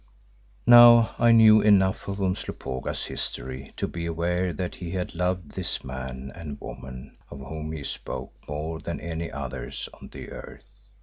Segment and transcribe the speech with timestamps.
[0.65, 5.83] Now I knew enough of Umslopogaas's history to be aware that he had loved this
[5.83, 10.65] man and woman of whom he spoke more than any others on the earth.